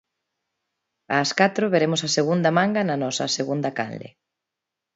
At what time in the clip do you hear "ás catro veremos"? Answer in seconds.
1.19-2.01